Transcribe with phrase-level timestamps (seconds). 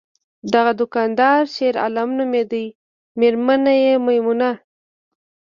[0.53, 2.63] دغه دوکاندار شیرعالم نومیده،
[3.19, 4.49] میرمن یې میمونه!